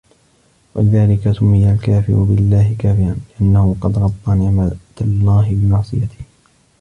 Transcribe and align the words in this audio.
وَلِذَلِكَ 0.75 1.31
سُمِّيَ 1.31 1.71
الْكَافِرُ 1.71 2.13
بِاَللَّهِ 2.23 2.75
كَافِرًا؛ 2.79 3.13
لِأَنَّهُ 3.41 3.75
قَدْ 3.81 3.97
غَطَّى 3.97 4.31
نِعْمَةَ 4.39 4.75
اللَّهِ 5.01 5.49
بِمَعْصِيَتِهِ 5.51 6.25